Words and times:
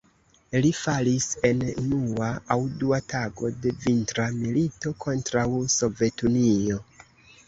Li 0.65 0.69
falis 0.75 1.25
en 1.49 1.59
unua 1.81 2.29
aŭ 2.55 2.57
dua 2.83 2.99
tago 3.13 3.51
de 3.65 3.73
Vintra 3.83 4.25
milito 4.39 4.95
kontraŭ 5.05 5.45
Sovetunio. 5.75 6.79